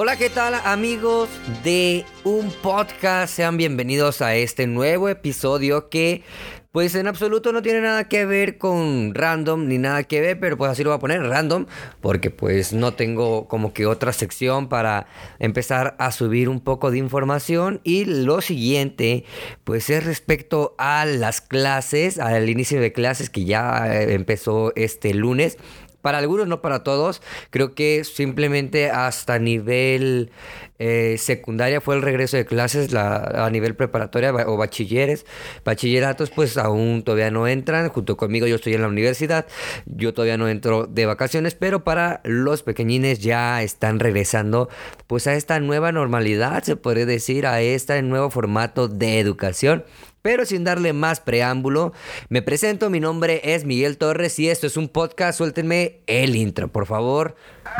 [0.00, 1.28] Hola, ¿qué tal amigos
[1.64, 3.34] de un podcast?
[3.34, 6.22] Sean bienvenidos a este nuevo episodio que
[6.70, 10.56] pues en absoluto no tiene nada que ver con random ni nada que ver, pero
[10.56, 11.66] pues así lo voy a poner random
[12.00, 15.08] porque pues no tengo como que otra sección para
[15.40, 19.24] empezar a subir un poco de información y lo siguiente
[19.64, 25.12] pues es respecto a las clases, al inicio de clases que ya eh, empezó este
[25.12, 25.58] lunes.
[26.02, 27.22] Para algunos, no para todos.
[27.50, 30.30] Creo que simplemente hasta nivel
[30.78, 35.26] eh, secundaria fue el regreso de clases, a nivel preparatoria o bachilleres.
[35.64, 37.88] Bachilleratos, pues aún todavía no entran.
[37.88, 39.46] Junto conmigo, yo estoy en la universidad.
[39.86, 44.68] Yo todavía no entro de vacaciones, pero para los pequeñines ya están regresando,
[45.06, 49.84] pues a esta nueva normalidad, se podría decir, a este nuevo formato de educación.
[50.22, 51.92] Pero sin darle más preámbulo,
[52.28, 56.68] me presento, mi nombre es Miguel Torres y esto es un podcast, suéltenme el intro,
[56.68, 57.36] por favor.
[57.64, 57.70] No,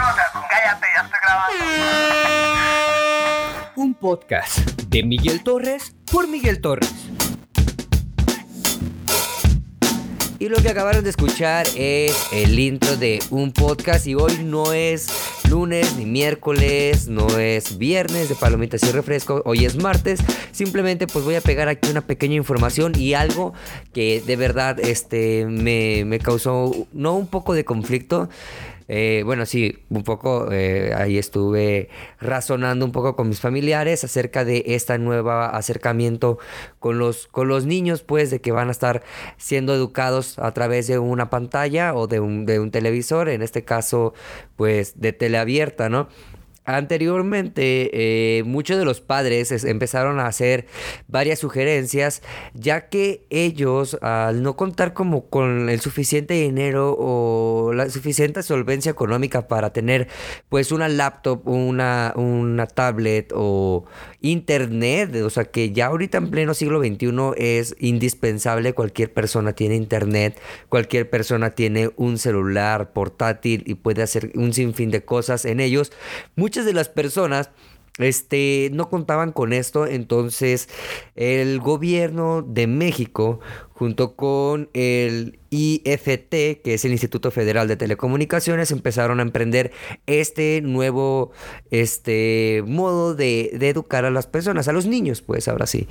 [0.49, 1.65] cállate, ya estoy grabando.
[3.77, 6.93] Un podcast de Miguel Torres por Miguel Torres.
[10.41, 14.73] Y lo que acabaron de escuchar es el intro de un podcast y hoy no
[14.73, 15.09] es
[15.49, 20.21] lunes ni miércoles, no es viernes de palomitas y refresco, hoy es martes.
[20.53, 23.55] Simplemente pues voy a pegar aquí una pequeña información y algo
[23.93, 28.29] que de verdad este, me, me causó no un poco de conflicto,
[28.91, 31.91] eh, bueno, sí, un poco eh, ahí estuve
[32.21, 36.39] razonando un poco con mis familiares acerca de este nuevo acercamiento
[36.79, 39.03] con los, con los niños, pues de que van a estar
[39.37, 43.63] siendo educados a través de una pantalla o de un, de un televisor, en este
[43.63, 44.15] caso,
[44.57, 46.09] pues de teleabierta, ¿no?
[46.69, 50.67] Anteriormente, eh, muchos de los padres empezaron a hacer
[51.07, 52.21] varias sugerencias,
[52.53, 58.93] ya que ellos, al no contar como con el suficiente dinero o la suficiente solvencia
[58.93, 60.09] económica para tener
[60.51, 63.87] pues una laptop, una, una tablet o
[64.21, 69.77] internet, o sea que ya ahorita en pleno siglo XXI es indispensable, cualquier persona tiene
[69.77, 75.61] internet, cualquier persona tiene un celular portátil y puede hacer un sinfín de cosas en
[75.61, 75.93] ellos.
[76.65, 77.51] De las personas
[77.99, 80.69] este, no contaban con esto, entonces
[81.17, 88.71] el gobierno de México, junto con el IFT, que es el Instituto Federal de Telecomunicaciones,
[88.71, 89.73] empezaron a emprender
[90.07, 91.33] este nuevo
[91.71, 95.89] este, modo de, educar a las personas, a los niños, pues ahora sí.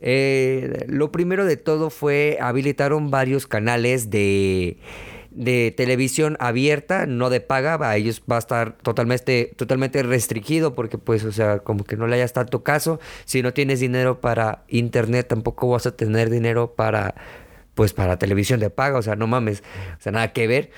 [0.00, 4.78] Eh, lo primero de todo fue habilitaron varios canales de
[5.34, 10.96] de televisión abierta, no de paga, a ellos va a estar totalmente, totalmente restringido porque
[10.96, 13.00] pues, o sea, como que no le hayas tanto caso.
[13.24, 17.14] Si no tienes dinero para internet, tampoco vas a tener dinero para,
[17.74, 19.62] pues, para televisión de paga, o sea, no mames,
[19.98, 20.70] o sea, nada que ver.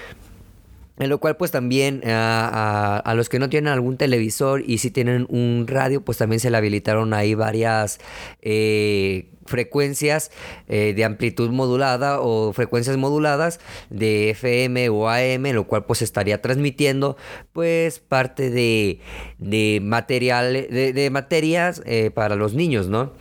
[0.99, 4.91] En lo cual pues también a, a, los que no tienen algún televisor y si
[4.91, 7.99] tienen un radio pues también se le habilitaron ahí varias
[8.41, 10.31] eh, frecuencias
[10.69, 16.41] eh, de amplitud modulada o frecuencias moduladas de FM o AM, lo cual pues estaría
[16.41, 17.19] transmitiendo
[17.53, 19.01] pues parte de,
[19.37, 23.13] de material, de, materias eh, para los niños, ¿no?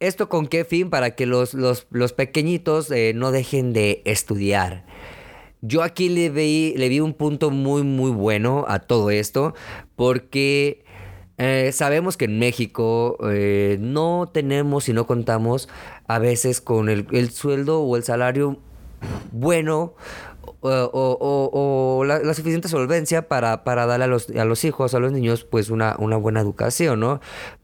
[0.00, 0.90] ¿Esto con qué fin?
[0.90, 4.86] Para que los, los, los pequeñitos no dejen de estudiar.
[5.62, 9.54] Yo aquí le vi, le vi un punto muy, muy bueno a todo esto,
[9.94, 10.84] porque
[11.42, 15.70] eh, sabemos que en México eh, no tenemos y no contamos
[16.06, 18.58] a veces con el, sueldo o el salario
[19.32, 19.94] bueno
[20.62, 25.44] o, la, suficiente solvencia para, para darle a los, a los hijos, a los niños,
[25.44, 27.20] pues una, una buena educación, ¿no?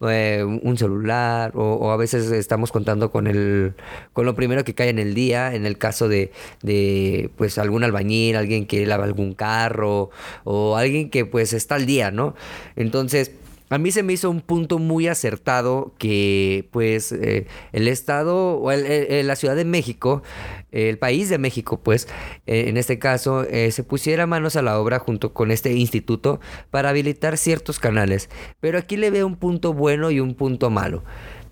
[0.08, 3.74] Eh, un celular, o, a veces estamos contando con el,
[4.12, 7.84] con lo primero que cae en el día, en el caso de, de pues algún
[7.84, 10.10] albañil, alguien que lava algún carro,
[10.44, 12.34] o alguien que pues está al día, ¿no?
[12.76, 13.32] Entonces,
[13.68, 18.70] a mí se me hizo un punto muy acertado que pues eh, el Estado o
[18.70, 20.22] la Ciudad de México,
[20.70, 22.06] el país de México pues,
[22.46, 26.40] eh, en este caso, eh, se pusiera manos a la obra junto con este instituto
[26.70, 28.30] para habilitar ciertos canales.
[28.60, 31.02] Pero aquí le veo un punto bueno y un punto malo.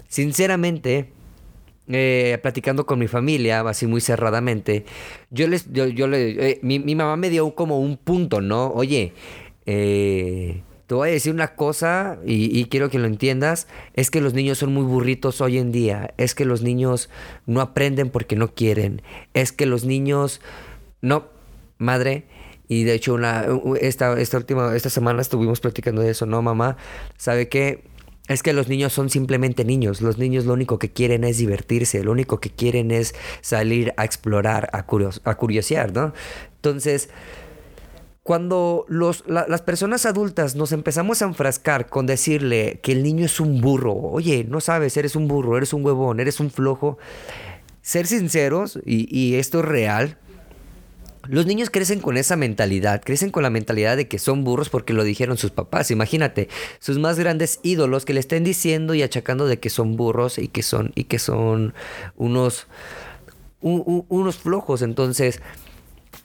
[0.09, 1.11] Sinceramente,
[2.43, 4.85] platicando con mi familia, así muy cerradamente,
[5.31, 8.69] yo les, yo, yo le, mi, mi, mamá me dio como un punto, ¿no?
[8.69, 9.13] Oye,
[9.67, 14.35] eh te voy a decir una cosa y, quiero que lo entiendas, es que los
[14.35, 17.09] niños son muy burritos hoy en día, es que los niños
[17.47, 19.03] no aprenden porque no quieren,
[19.33, 20.41] es que los niños
[21.01, 21.27] no,
[21.79, 22.25] madre,
[22.69, 23.47] y de hecho una,
[23.81, 26.77] esta, esta última, esta semana estuvimos platicando de eso, ¿no, mamá?
[27.17, 27.85] ¿Sabe qué?
[28.27, 30.01] Es que los niños son simplemente niños.
[30.01, 32.03] Los niños lo único que quieren es divertirse.
[32.03, 36.15] Lo único que quieren es salir a explorar, a, curios a curiosear, ¿no?
[36.57, 37.11] Entonces,
[38.25, 43.27] cuando los, la- las personas adultas nos empezamos a enfrascar con decirle que el niño
[43.27, 46.99] es un burro, oye, no sabes, eres un burro, eres un huevón, eres un flojo,
[47.83, 50.17] ser sinceros, y, y esto es real,
[51.29, 54.93] los niños crecen con esa mentalidad, crecen con la mentalidad de que son burros porque
[54.93, 55.91] lo dijeron sus papás.
[55.91, 56.49] Imagínate,
[56.81, 60.49] sus más grandes ídolos que le estén diciendo y achacando de que son burros y
[60.49, 61.73] que son, y que son
[62.17, 62.67] unos,
[63.63, 64.83] unos flojos.
[64.83, 65.41] Entonces,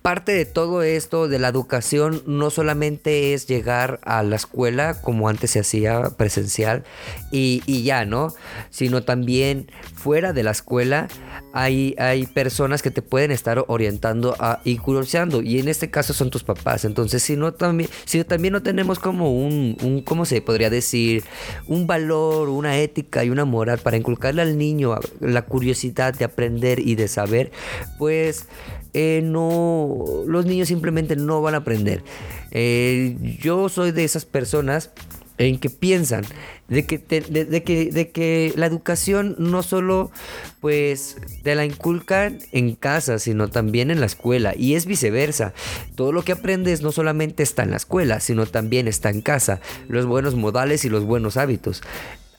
[0.01, 5.27] parte de todo esto de la educación no solamente es llegar a la escuela como
[5.27, 6.83] antes se hacía presencial
[7.31, 8.33] y, y ya, ¿no?
[8.69, 11.09] Sino también fuera de la escuela
[11.53, 16.13] hay, hay personas que te pueden estar orientando a, y curioseando y en este caso
[16.13, 16.85] son tus papás.
[16.85, 21.23] Entonces, si no también, si también no tenemos como un, un, ¿cómo se podría decir?
[21.67, 26.79] Un valor, una ética y una moral para inculcarle al niño la curiosidad de aprender
[26.79, 27.51] y de saber,
[27.97, 28.47] pues
[28.93, 29.88] eh, no,
[30.27, 32.03] los niños simplemente no van a aprender.
[32.51, 34.91] Eh, yo soy de esas personas
[35.39, 36.25] en que piensan
[36.67, 40.11] de que, de que, de que la educación no solo
[40.59, 45.53] pues te la inculcan en casa, sino también en la escuela y es viceversa.
[45.95, 49.61] Todo lo que aprendes no solamente está en la escuela, sino también está en casa,
[49.87, 51.81] los buenos modales y los buenos hábitos.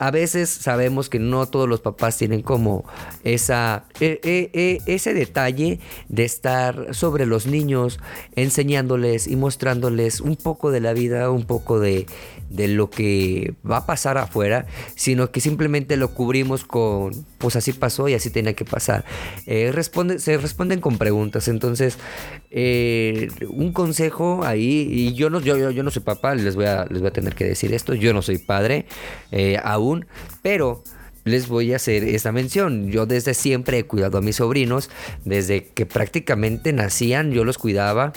[0.01, 2.85] A veces sabemos que no todos los papás tienen como
[3.23, 7.99] esa, e- e- e- ese detalle de estar sobre los niños,
[8.35, 12.07] enseñándoles y mostrándoles un poco de la vida, un poco de,
[12.49, 14.65] de lo que va a pasar afuera,
[14.95, 19.05] sino que simplemente lo cubrimos con, pues así pasó y así tenía que pasar.
[19.45, 19.71] Eh,
[20.17, 21.99] se responden con preguntas, entonces
[22.49, 26.65] eh, un consejo ahí, y yo no, yo, yo, yo no soy papá, les voy,
[26.65, 28.85] a, les voy a tener que decir esto, yo no soy padre
[29.31, 29.90] eh, aún,
[30.41, 30.83] pero
[31.23, 32.89] les voy a hacer esta mención.
[32.89, 34.89] Yo desde siempre he cuidado a mis sobrinos,
[35.25, 38.13] desde que prácticamente nacían yo los cuidaba.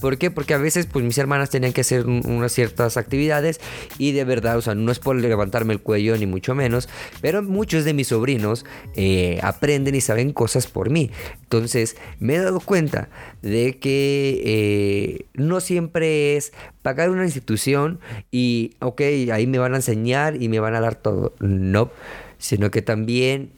[0.00, 0.30] ¿Por qué?
[0.30, 3.60] Porque a veces pues mis hermanas tenían que hacer un- unas ciertas actividades
[3.98, 6.88] y de verdad, o sea, no es por levantarme el cuello ni mucho menos,
[7.20, 8.64] pero muchos de mis sobrinos
[8.96, 11.10] eh, aprenden y saben cosas por mí.
[11.42, 13.08] Entonces me he dado cuenta
[13.42, 16.52] de que eh, no siempre es
[16.82, 18.00] pagar una institución
[18.30, 19.00] y, ok,
[19.32, 21.34] ahí me van a enseñar y me van a dar todo.
[21.40, 21.90] No,
[22.38, 23.50] sino que también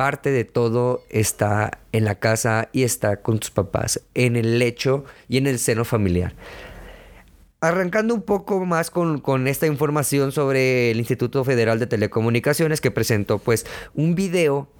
[0.00, 5.04] parte de todo está en la casa y está con tus papás, en el lecho
[5.28, 6.32] y en el seno familiar.
[7.60, 12.90] Arrancando un poco más con, con esta información sobre el Instituto Federal de Telecomunicaciones que
[12.90, 14.70] presentó pues un video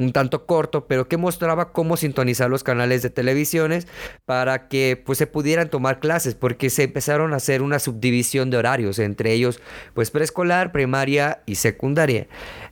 [0.00, 3.86] un tanto corto, pero que mostraba cómo sintonizar los canales de televisiones
[4.24, 8.56] para que pues se pudieran tomar clases, porque se empezaron a hacer una subdivisión de
[8.56, 9.60] horarios, entre ellos
[9.94, 12.26] pues preescolar, primaria y secundaria.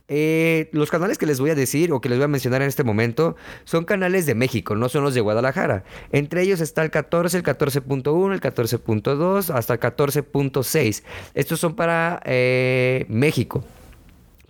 [0.09, 2.67] Eh, los canales que les voy a decir o que les voy a mencionar en
[2.67, 5.83] este momento son canales de México, no son los de Guadalajara.
[6.11, 11.03] Entre ellos está el 14, el 14.1, el 14.2 hasta el 14.6.
[11.35, 13.63] Estos son para eh, México.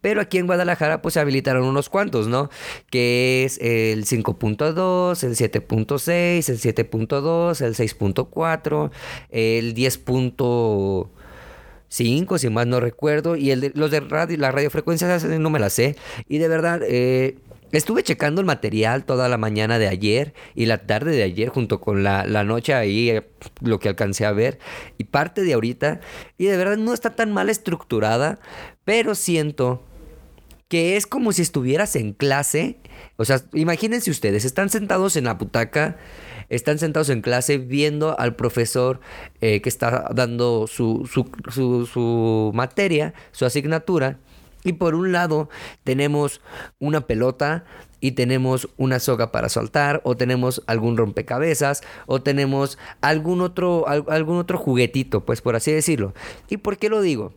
[0.02, 2.50] Pero aquí en Guadalajara pues se habilitaron unos cuantos, ¿no?
[2.90, 8.92] Que es el 5.2, el 7.6, el 7.2, el 6.4,
[9.30, 9.74] el
[11.90, 15.60] 10.5, si más no recuerdo, y el de, los de radio, las radiofrecuencias no me
[15.60, 15.96] las sé.
[16.28, 17.38] Y de verdad, eh,
[17.72, 21.80] Estuve checando el material toda la mañana de ayer y la tarde de ayer junto
[21.80, 23.30] con la, la noche ahí, eh,
[23.62, 24.58] lo que alcancé a ver
[24.98, 26.00] y parte de ahorita.
[26.40, 28.40] Y de verdad no está tan mal estructurada,
[28.86, 29.84] pero siento
[30.70, 32.78] que es como si estuvieras en clase.
[33.18, 35.98] O sea, imagínense ustedes, están sentados en la butaca,
[36.48, 39.02] están sentados en clase viendo al profesor
[39.42, 44.20] eh, que está dando su, su, su, su materia, su asignatura.
[44.64, 45.50] Y por un lado
[45.84, 46.42] tenemos
[46.80, 47.64] una pelota
[48.02, 54.06] y tenemos una soga para saltar o tenemos algún rompecabezas o tenemos algún otro al-
[54.10, 56.14] algún otro juguetito, pues por así decirlo.
[56.50, 57.34] ¿Y por qué lo digo?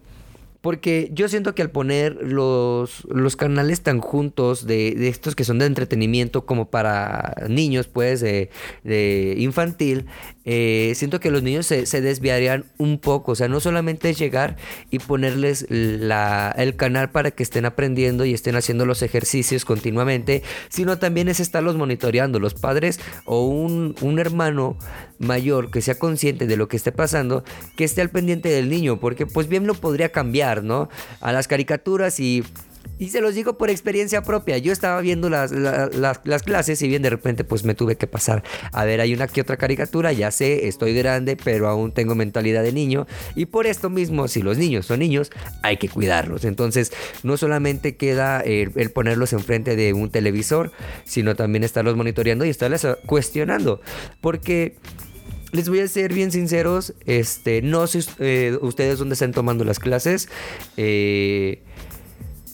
[0.62, 5.45] Porque yo siento que al poner los, los canales tan juntos de, de estos que
[5.45, 8.49] son de entretenimiento como para niños, pues, de,
[8.85, 10.07] de infantil,
[10.45, 13.33] eh, siento que los niños se, se desviarían un poco.
[13.33, 14.57] O sea, no solamente es llegar
[14.90, 20.42] y ponerles la, el canal para que estén aprendiendo y estén haciendo los ejercicios continuamente,
[20.69, 22.38] sino también es estarlos monitoreando.
[22.38, 24.76] Los padres o un, un hermano
[25.19, 27.45] mayor que sea consciente de lo que esté pasando,
[27.76, 30.51] que esté al pendiente del niño, porque pues bien lo podría cambiar,
[31.21, 32.44] A las caricaturas y...
[32.99, 34.59] Y se los digo por experiencia propia.
[34.59, 37.97] Yo estaba viendo las, la- las, las clases y bien de repente pues me tuve
[37.97, 38.44] que pasar.
[38.73, 42.62] A ver, hay una que otra caricatura, ya sé, estoy grande, pero aún tengo mentalidad
[42.62, 43.06] de niño.
[43.35, 45.30] Y por esto mismo, si los niños son niños,
[45.62, 46.44] hay que cuidarlos.
[46.44, 46.92] Entonces,
[47.25, 50.71] no solamente queda el, el ponerlos enfrente de un televisor,
[51.04, 53.80] sino también estarlos monitoreando y estarles eh, cuestionando.
[54.21, 54.76] Porque
[55.52, 59.78] les voy a ser bien sinceros, este, no sé eh, ustedes dónde están tomando las
[59.78, 60.28] clases.
[60.76, 61.62] Eh,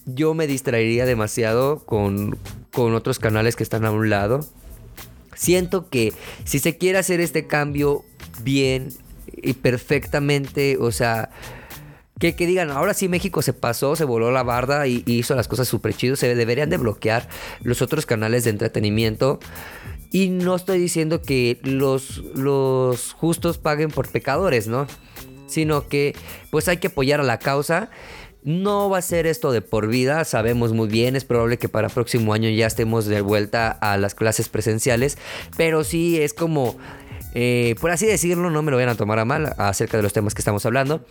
[0.05, 2.37] yo me distraería demasiado con,
[2.73, 4.41] con otros canales que están a un lado.
[5.35, 6.13] Siento que
[6.45, 8.05] si se quiere hacer este cambio
[8.43, 8.89] bien
[9.33, 11.31] y perfectamente, o sea,
[12.19, 15.47] que, que, digan, ahora sí México se pasó, se voló la barda y, hizo las
[15.47, 17.29] cosas súper chidos, se deberían de bloquear
[17.63, 19.39] los otros canales de entretenimiento.
[20.11, 24.87] Y no estoy diciendo que los, los justos paguen por pecadores, ¿no?
[25.47, 26.15] Sino que
[26.51, 27.91] pues hay que apoyar a la causa.
[28.45, 31.89] No va a ser esto de por vida, sabemos muy bien, es probable que para
[31.89, 35.19] próximo año ya estemos de vuelta a las clases presenciales,
[35.57, 36.77] pero sí es como,
[37.35, 40.13] eh, por así decirlo, no me lo vayan a tomar a mal acerca de los
[40.13, 41.05] temas que estamos hablando.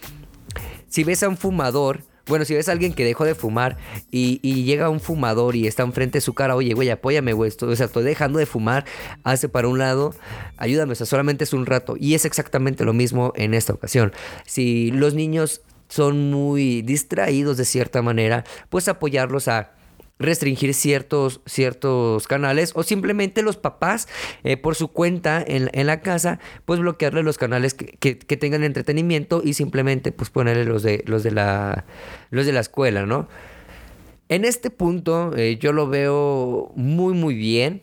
[0.87, 3.77] Si ves a un fumador, bueno, si ves a alguien que dejó de fumar
[4.11, 7.75] y, llega un fumador y está enfrente de su cara, oye, güey, apóyame, güey, o
[7.75, 8.85] sea, estoy dejando de fumar,
[9.23, 10.13] hace para un lado,
[10.57, 11.95] ayúdame, o sea, solamente es un rato.
[11.99, 14.11] Y es exactamente lo mismo en esta ocasión.
[14.45, 19.71] Si los niños son muy distraídos de cierta manera, pues apoyarlos a
[20.19, 24.07] restringir ciertos, ciertos canales o simplemente los papás
[24.43, 28.63] eh, por su cuenta en, en, la casa pues bloquearle los canales que, que, tengan
[28.63, 31.85] entretenimiento y simplemente pues ponerle los de los de la
[32.31, 33.27] los de la escuela no
[34.29, 37.81] en este punto eh, yo lo veo muy muy bien.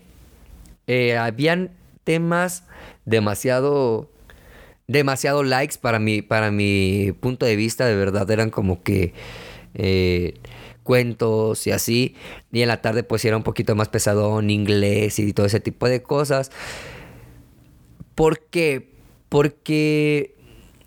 [0.86, 1.70] Eh, habían
[2.04, 2.64] temas
[3.06, 4.10] demasiado
[4.86, 9.14] demasiado likes para mi para mi punto de vista de verdad eran como que
[10.84, 12.14] cuentos y así.
[12.52, 15.58] Y en la tarde pues era un poquito más pesado en inglés y todo ese
[15.58, 16.52] tipo de cosas.
[18.14, 18.92] ¿Por qué?
[19.28, 20.36] Porque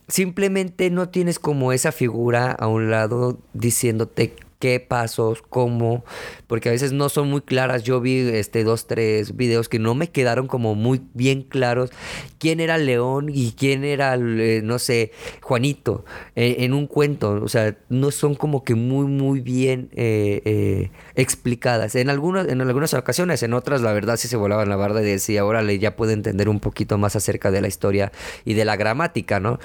[0.08, 6.04] simplemente no tienes como esa figura a un lado diciéndote qué pasos, cómo,
[6.48, 7.84] porque a veces no son muy claras.
[7.84, 11.92] Yo vi este dos, tres videos que no me quedaron como muy bien claros
[12.40, 15.12] quién era León y quién era, eh, no sé,
[15.42, 17.42] Juanito eh, en un cuento.
[17.44, 21.96] O sea, no son como que muy, muy bien eh, eh, explicadas.
[21.96, 25.06] En algunas, en algunas ocasiones, en otras, la verdad sí se volaban la barda y
[25.06, 28.12] decía, órale, ya puedo entender un poquito más acerca de la historia
[28.46, 29.60] y de la gramática, ¿no?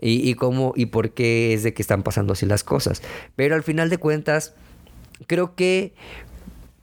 [0.00, 3.02] Y, cómo y por qué es de que están pasando así las cosas.
[3.36, 4.54] Pero al final de cuentas,
[5.26, 5.94] creo que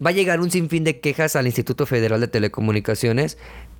[0.05, 3.38] va a llegar un sinfín de quejas al Instituto Federal de Telecomunicaciones,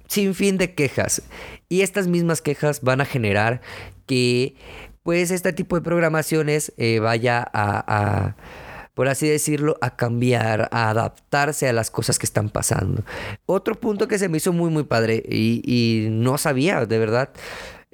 [0.08, 1.22] sin fin de quejas.
[1.68, 3.62] Y estas mismas quejas van a generar
[4.06, 4.56] que,
[5.04, 8.36] pues, este tipo de programaciones eh, vaya a, a,
[8.94, 13.04] por así decirlo, a cambiar, a adaptarse a las cosas que están pasando.
[13.46, 17.32] Otro punto que se me hizo muy, muy padre y no sabía, de verdad.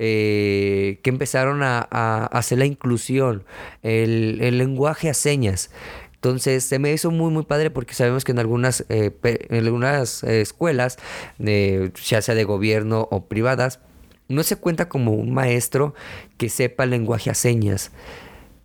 [0.04, 1.82] Eh, que empezaron a,
[2.32, 3.44] hacer la inclusión,
[3.84, 5.70] el, lenguaje a señas.
[6.16, 10.24] Entonces se me hizo muy muy padre porque sabemos que en algunas, eh, en algunas
[10.24, 10.98] escuelas,
[11.38, 13.80] eh, ya sea de gobierno o privadas,
[14.28, 15.94] no se cuenta como un maestro
[16.38, 17.92] que sepa lenguaje a señas.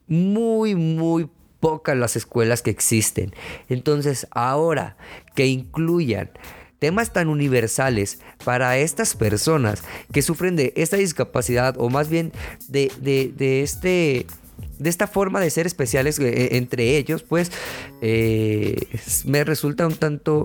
[0.08, 1.28] Muy, muy
[1.60, 3.34] pocas las escuelas que existen.
[3.68, 4.96] Entonces ahora
[5.34, 6.30] que incluyan
[6.78, 12.32] temas tan universales para estas personas que sufren de esta discapacidad o más bien
[12.68, 14.26] de, de, de este
[14.78, 17.50] de esta forma de ser especiales eh, entre ellos, pues
[18.02, 18.76] eh,
[19.24, 20.44] me resulta un tanto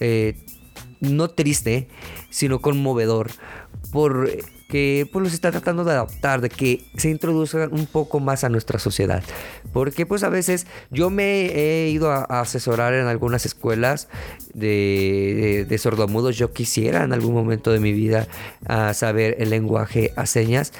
[0.00, 0.36] eh,
[1.00, 1.88] no triste,
[2.30, 3.30] sino conmovedor,
[4.66, 8.48] porque pues los está tratando de adaptar, de que se introduzcan un poco más a
[8.48, 9.22] nuestra sociedad.
[9.72, 14.08] Porque pues a veces yo me he ido a, asesorar en algunas escuelas
[14.54, 18.26] de, sordomudos, yo quisiera en algún momento de mi vida
[18.66, 20.72] a saber el lenguaje a señas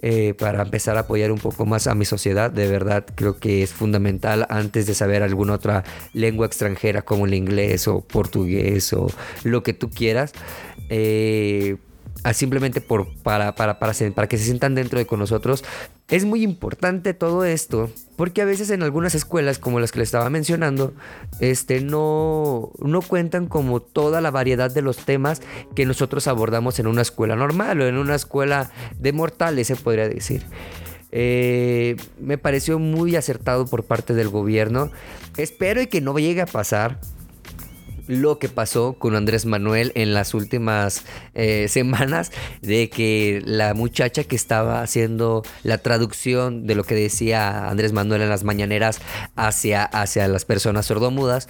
[0.00, 2.50] eh, para empezar a apoyar un poco más a mi sociedad.
[2.50, 7.34] De verdad, creo que es fundamental antes de saber alguna otra lengua extranjera como el
[7.34, 9.08] inglés o portugués o
[9.44, 10.32] lo que tú quieras.
[10.88, 11.76] Eh,
[12.32, 13.94] simplemente por, para, para, para,
[14.28, 15.64] que se sientan dentro de con nosotros.
[16.08, 20.08] Es muy importante todo esto, porque a veces en algunas escuelas, como las que les
[20.08, 20.94] estaba mencionando,
[21.40, 25.42] este, no, no cuentan como toda la variedad de los temas
[25.74, 30.08] que nosotros abordamos en una escuela normal o en una escuela de mortales, se podría
[30.08, 30.44] decir.
[31.12, 34.90] Eh, me pareció muy acertado por parte del gobierno.
[35.36, 37.00] Espero y que no llegue a pasar
[38.06, 42.32] lo que pasó con Andrés Manuel en las últimas eh, semanas
[42.62, 48.22] de que la muchacha que estaba haciendo la traducción de lo que decía Andrés Manuel
[48.22, 49.00] en las mañaneras
[49.36, 51.48] hacia, hacia las personas sordomudas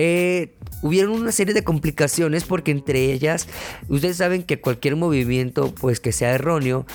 [0.00, 3.48] eh, hubieron una serie de complicaciones porque entre ellas,
[3.88, 6.86] ustedes saben que cualquier movimiento pues que sea erróneo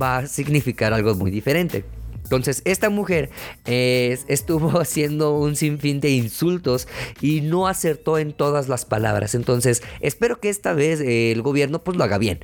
[0.00, 1.84] va a significar algo muy diferente.
[2.24, 3.30] Entonces, esta mujer
[3.66, 6.88] eh, estuvo haciendo un sinfín de insultos
[7.20, 9.34] y no acertó en todas las palabras.
[9.34, 12.40] Entonces, espero que esta vez eh, el gobierno pues lo haga bien.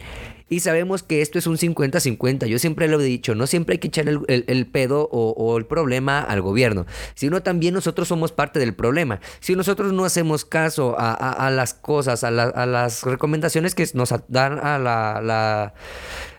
[0.50, 2.46] Y sabemos que esto es un 50-50.
[2.46, 5.64] Yo siempre lo he dicho, no siempre hay que echar el, el- pedo o, el
[5.64, 9.20] problema al gobierno, sino también nosotros somos parte del problema.
[9.38, 13.86] Si nosotros no hacemos caso a, a- las cosas, a, la- a las recomendaciones que
[13.94, 15.72] nos dan a la,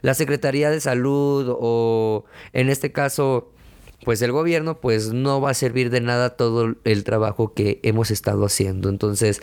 [0.01, 3.53] la Secretaría de Salud o en este caso
[4.03, 8.11] pues el gobierno pues no va a servir de nada todo el trabajo que hemos
[8.11, 8.89] estado haciendo.
[8.89, 9.41] Entonces,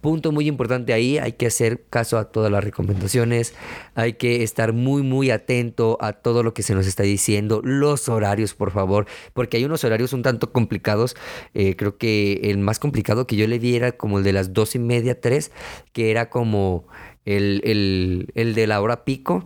[0.00, 3.54] punto muy importante ahí, hay que hacer caso a todas las recomendaciones,
[3.94, 8.08] hay que estar muy muy atento a todo lo que se nos está diciendo, los
[8.08, 11.16] horarios por favor, porque hay unos horarios un tanto complicados,
[11.54, 14.52] Eh, creo que el más complicado que yo le vi era como el de las
[14.52, 15.50] dos y media, tres,
[15.92, 16.86] que era como
[17.24, 19.44] el, el, el de la hora pico,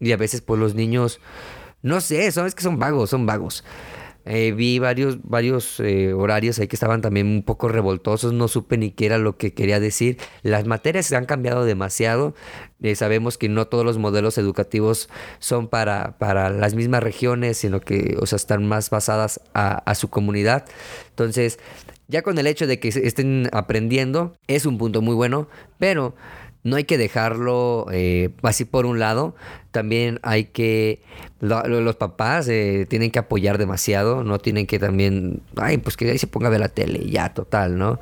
[0.00, 1.20] y a veces pues los niños...
[1.84, 3.62] No sé, sabes que son vagos, son vagos.
[4.24, 8.78] Eh, vi varios, varios eh, horarios ahí que estaban también un poco revoltosos, no supe
[8.78, 10.16] ni qué era lo que quería decir.
[10.42, 12.34] Las materias se han cambiado demasiado.
[12.80, 15.10] Eh, sabemos que no todos los modelos educativos
[15.40, 19.94] son para, para las mismas regiones, sino que o sea, están más basadas a, a
[19.94, 20.64] su comunidad.
[21.10, 21.58] Entonces,
[22.08, 25.48] ya con el hecho de que estén aprendiendo, es un punto muy bueno,
[25.78, 26.14] pero
[26.64, 29.34] no hay que dejarlo eh, así por un lado.
[29.70, 31.02] También hay que,
[31.40, 35.96] lo- lo- los papás eh, tienen que apoyar demasiado, no tienen que también, ay, pues
[35.96, 37.98] que ahí se ponga a ver la tele ya, total, ¿no?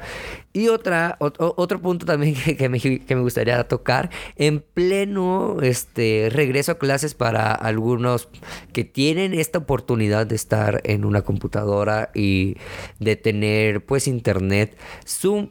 [0.53, 6.29] Y otra, otro punto también que, que me, que me gustaría tocar, en pleno este,
[6.31, 8.29] regreso a clases para algunos
[8.73, 12.57] que tienen esta oportunidad de estar en una computadora y
[13.01, 14.77] de tener pues internet,
[15.07, 15.49] Zoom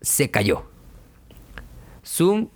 [0.00, 0.69] se cayó.
[2.10, 2.48] Zoom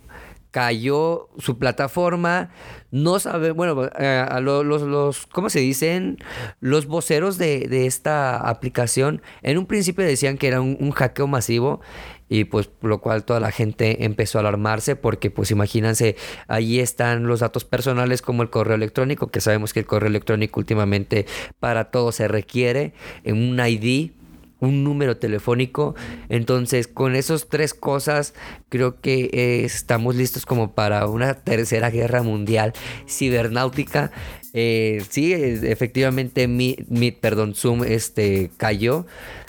[0.51, 2.49] cayó su plataforma.
[2.91, 6.17] No sabe, bueno, eh, a lo- los, los, ¿cómo se dicen?
[6.61, 11.27] Los voceros de, de esta aplicación en un principio decían que era un, un hackeo
[11.27, 11.81] masivo
[12.29, 16.15] y pues lo cual toda la gente empezó a alarmarse porque pues imagínense,
[16.47, 20.59] ahí están los datos personales como el correo electrónico, que sabemos que el correo electrónico
[20.61, 21.25] últimamente
[21.59, 22.93] para todo se requiere,
[23.25, 24.11] en un ID
[24.59, 25.95] un número telefónico.
[26.29, 28.33] Entonces, con esas tres cosas,
[28.69, 32.73] creo que eh, estamos listos como para una tercera guerra mundial
[33.07, 34.11] cibernáutica.
[34.53, 39.05] Eh, sí, efectivamente, mi, mi- perdón, Zoom este, cayó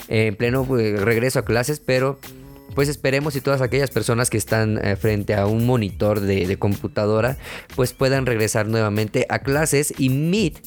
[0.09, 2.19] eh, en pleno regreso a clases, pero
[2.77, 6.59] pues esperemos y todas aquellas personas que están eh, frente a un monitor de, de
[6.59, 7.39] computadora
[7.75, 9.95] pues puedan regresar nuevamente a clases.
[9.97, 10.59] Y Meet,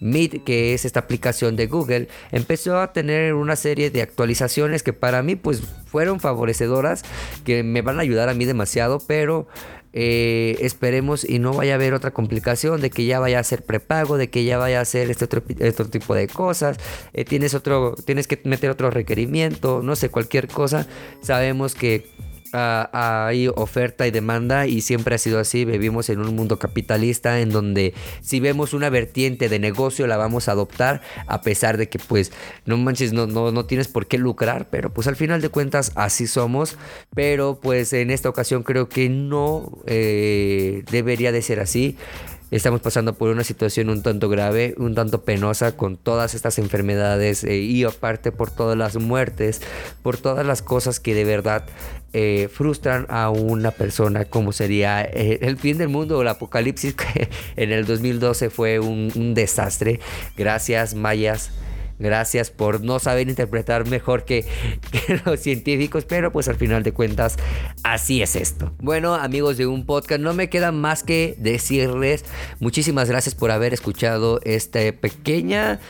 [0.00, 4.94] Meet que es esta aplicación de Google empezó a tener una serie de actualizaciones que
[4.94, 7.02] para mí pues fueron favorecedoras
[7.44, 9.46] que me van a ayudar a mí demasiado pero
[9.92, 13.62] eh, esperemos y no vaya a haber otra complicación de que ya vaya a ser
[13.62, 16.78] prepago, de que ya vaya a ser este otro, otro tipo de cosas,
[17.12, 20.86] eh, tienes otro, tienes que meter otro requerimiento, no sé, cualquier cosa.
[21.22, 22.06] Sabemos que
[22.52, 25.64] hay oferta y demanda y siempre ha sido así.
[25.64, 30.48] Vivimos en un mundo capitalista en donde si vemos una vertiente de negocio la vamos
[30.48, 32.32] a adoptar a pesar de que pues
[32.64, 35.92] no manches, no, no, no tienes por qué lucrar, pero pues al final de cuentas
[35.94, 36.76] así somos.
[37.14, 41.96] Pero pues en esta ocasión creo que no eh, debería de ser así.
[42.50, 47.44] Estamos pasando por una situación un tanto grave, un tanto penosa con todas estas enfermedades
[47.44, 49.60] eh, y aparte por todas las muertes,
[50.02, 51.66] por todas las cosas que de verdad
[52.14, 56.94] eh, frustran a una persona como sería eh, el fin del mundo o el apocalipsis
[56.94, 60.00] que en el 2012 fue un, un desastre.
[60.34, 61.50] Gracias mayas.
[61.98, 64.46] Gracias por no saber interpretar mejor que,
[65.24, 67.36] los científicos, pero pues al final de cuentas
[67.82, 68.72] así es esto.
[68.78, 72.24] Bueno amigos de un podcast, no me queda más que decirles
[72.60, 75.80] muchísimas gracias por haber escuchado esta pequeña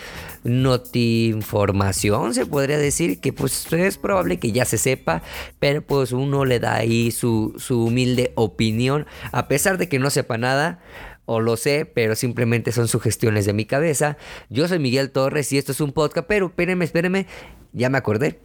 [0.45, 5.23] noti información se podría decir que pues es probable que ya se sepa
[5.59, 10.11] pero pues uno le da ahí su, su humilde opinión a pesar de que no
[10.11, 10.81] sepa nada
[11.31, 14.17] o lo sé, pero simplemente son sugestiones de mi cabeza.
[14.49, 17.27] Yo soy Miguel Torres y esto es un podcast, pero espérenme, espérenme,
[17.75, 18.41] ya me acordé.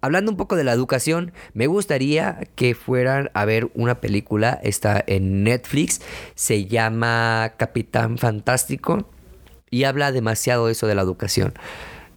[0.00, 5.02] Hablando un poco de la educación, me gustaría que fueran a ver una película, está
[5.06, 6.00] en Netflix,
[6.34, 9.08] se llama Capitán Fantástico
[9.70, 11.54] y habla demasiado eso de la educación.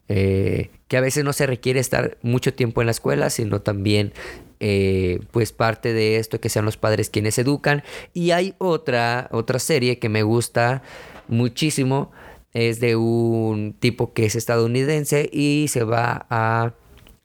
[0.08, 4.12] Eh, que a veces no se requiere estar mucho tiempo en la escuela, sino también
[4.60, 7.82] eh, pues parte de esto que sean los padres quienes educan.
[8.14, 10.84] Y hay otra, otra serie que me gusta
[11.30, 12.12] muchísimo,
[12.52, 16.74] es de un tipo que es estadounidense y se va a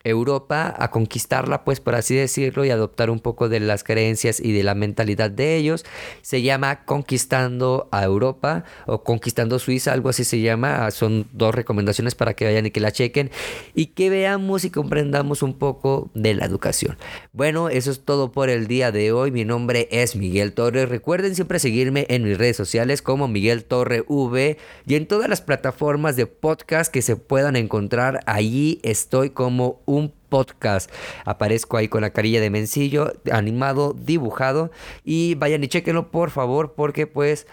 [0.08, 4.52] Europa, a conquistarla, pues por así decirlo, y adoptar un poco de las creencias y
[4.52, 5.84] de la mentalidad de ellos.
[6.22, 10.90] Se llama Conquistando a Europa o Conquistando Suiza, algo así se llama.
[10.90, 13.30] Son dos recomendaciones para que vayan y que la chequen
[13.74, 16.96] y que veamos y comprendamos un poco de la educación.
[17.32, 19.30] Bueno, eso es todo por el día de hoy.
[19.30, 20.88] Mi nombre es Miguel Torres.
[20.88, 25.40] Recuerden siempre seguirme en mis redes sociales como Miguel Torre V y en todas las
[25.40, 28.20] plataformas de podcast que se puedan encontrar.
[28.26, 29.95] Allí estoy como un
[30.28, 30.90] podcast.
[31.24, 34.70] Aparezco ahí con la carilla de mencillo, animado, dibujado.
[35.04, 37.46] Y vayan y chequenlo por favor, porque pues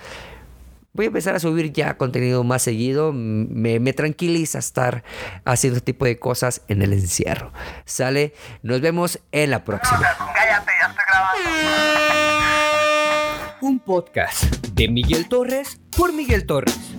[0.93, 3.11] voy a empezar a subir ya contenido más seguido.
[3.13, 5.03] Me, me, tranquiliza estar
[5.45, 7.51] haciendo este tipo de cosas en el encierro.
[7.85, 9.99] Sale, nos vemos en la próxima.
[9.99, 11.49] Cállate, ya estoy grabando.
[13.61, 16.92] Un podcast de Miguel Torres por Miguel Torres.